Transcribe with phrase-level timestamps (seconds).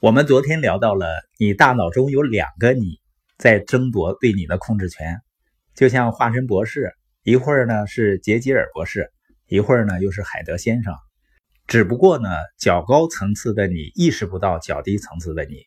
[0.00, 1.08] 我们昨天聊到了，
[1.40, 3.00] 你大脑中有两个你
[3.36, 5.20] 在争夺对你的控制权，
[5.74, 6.92] 就像化身博士，
[7.24, 9.10] 一会儿呢是杰吉尔博士，
[9.48, 10.94] 一会儿呢又是海德先生。
[11.66, 12.28] 只不过呢，
[12.60, 15.64] 较高层次的你意识不到较低层次的你，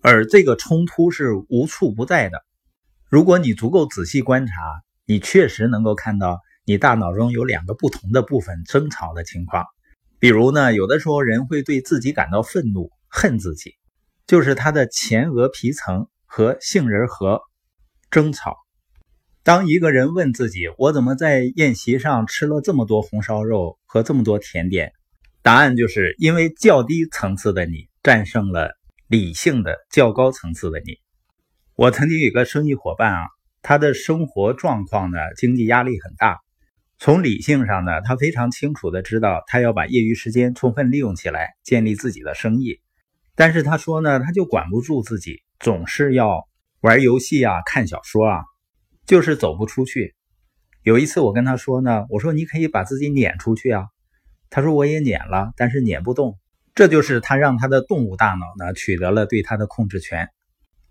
[0.00, 2.40] 而这个冲突是无处不在的。
[3.10, 4.54] 如果你足够仔细观察，
[5.04, 9.66] 你确实能够看到你大脑中有两个不同的部分争吵的情况。
[10.18, 12.90] 比如呢，有的时候人会对自己感到愤怒。
[13.08, 13.74] 恨自己，
[14.26, 17.40] 就是他的前额皮层和杏仁核
[18.10, 18.56] 争吵。
[19.42, 24.92] 当一个人问自己：“我怎么在宴席上吃了这么多红烧肉和这么多甜点？”
[25.40, 28.76] 答案就是因为较低层次的你战胜了
[29.06, 30.98] 理性的较高层次的你。
[31.74, 33.26] 我曾经有个生意伙伴啊，
[33.62, 36.40] 他的生活状况呢，经济压力很大。
[36.98, 42.80] 从理性上呢，他非常清楚的知道，他要把业余时间充分利用起来，建立自己的生意。
[43.38, 46.48] 但是他说呢，他就管不住自己，总是要
[46.80, 48.42] 玩游戏啊、看小说啊，
[49.06, 50.16] 就是走不出去。
[50.82, 53.84] 有一次我跟他说呢，我说你可以把自己撵出去啊。
[54.50, 56.36] 他说我也撵了，但是撵不动。
[56.74, 60.28] 这就是他让他的动物大脑呢取得了对他的控制权。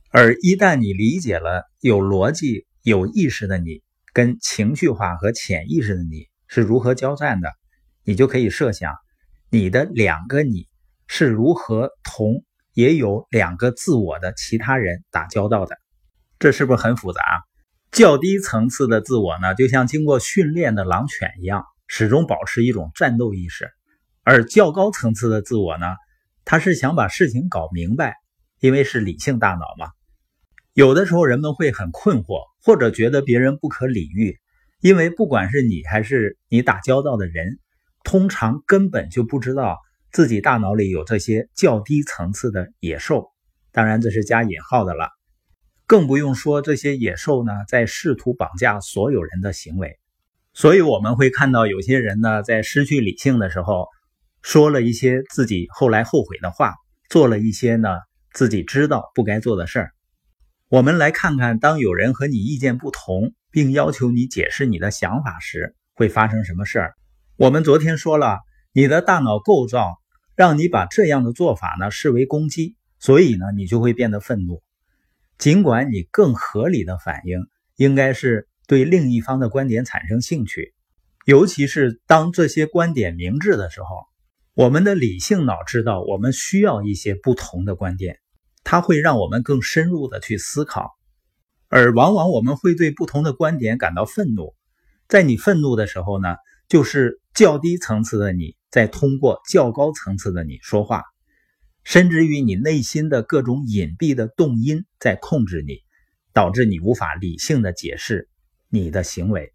[0.09, 3.81] 而一旦你理解了有逻辑、有意识的你
[4.13, 7.51] 跟情绪化和潜意识的你是如何交战的，
[8.05, 8.95] 你就可以设想
[9.49, 10.65] 你的两个你。
[11.07, 15.77] 是如何同也有两个自我的其他人打交道的？
[16.39, 17.21] 这是不是很复杂？
[17.91, 23.65] 较低层次的自我呢，就像经过训练的狼犬一样，始终保持一种战斗意识；
[24.23, 25.95] 而较高层次的自我呢，
[26.45, 28.15] 他是想把事情搞明白，
[28.59, 29.91] 因为是理性大脑嘛。
[30.73, 34.37] 有的时候人们会很困惑，或者觉得别人不可理喻，
[34.81, 37.57] 因为不管是你还是你打交道的人，
[38.03, 39.79] 通常根本就不知道。
[40.11, 43.27] 自己大脑里有这些较低层次的野兽，
[43.71, 45.09] 当然这是加引号的了，
[45.85, 49.99] 更不用说这些野兽呢在试图绑架所有人的行为。
[50.53, 53.87] 所以我们会看到有些人呢在失去理性的时候，
[54.41, 56.73] 说了一些自己后来后悔的话，
[57.09, 57.89] 做了一些呢
[58.33, 59.91] 自己知道不该做的事儿。
[60.69, 66.93] 我们来看看，当有人和你意见不同，并要求你解释你的想法时，会发生什么事儿？
[67.35, 68.39] 我们昨天说了。
[68.77, 69.97] 你的大脑构造
[70.35, 74.61] 让你把这样的做法呢视为攻击，所以呢你就会变得愤怒。
[75.39, 80.75] 尽管你更合理的反应应该是对另一方的观点产生兴趣，
[81.25, 83.87] 尤其是当这些观点明智的时候，
[84.53, 88.19] 我们的理性脑知道我们需要一些不同的观点，
[88.63, 90.91] 它会让我们更深入的去思考，
[91.67, 94.53] 而往往我们会对不同的观点感到愤怒。
[95.07, 96.35] 在你愤怒的时候呢，
[96.69, 98.55] 就是较低层次的你。
[98.69, 101.03] 在通过较高层次的你说话，
[101.83, 105.83] 甚至于你内心的各种隐蔽的动因在控制你，
[106.33, 108.29] 导致你无法理性的解释
[108.69, 109.53] 你的行为。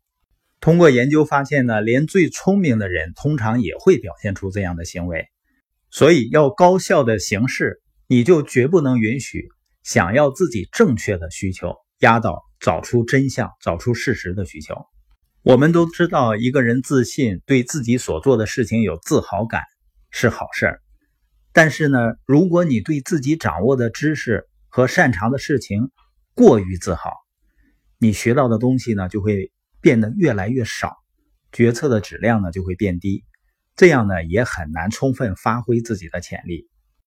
[0.60, 5.26] 通过研究发现呢，连最聪明的人通常也会表现出这样的行为。
[5.90, 9.48] 所以要高效的行事，你就绝不能允许
[9.82, 14.74] 想要自己正确的需求压倒找出真相、找出事实的需求。
[15.44, 19.64] 我们都知道，一个人自信，对自己所做的事情有自豪感
[20.08, 20.80] 是好事儿。
[21.52, 25.90] 但是呢，如果你对自己掌握的知识和擅长的事情
[26.34, 27.10] 过于自豪，
[27.98, 29.50] 你学到的东西呢就会
[29.80, 30.94] 变得越来越少，
[31.50, 33.24] 决策的质量呢就会变低，
[33.74, 36.68] 这样呢也很难充分发挥自己的潜力。